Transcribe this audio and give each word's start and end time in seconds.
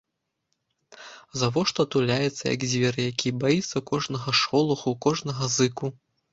Завошта 1.41 1.85
туляецца, 1.97 2.41
як 2.55 2.61
звер 2.73 2.95
які, 3.11 3.29
баіцца 3.45 3.77
кожнага 3.93 4.29
шолаху, 4.43 4.99
кожнага 5.09 5.43
зыку? 5.61 5.97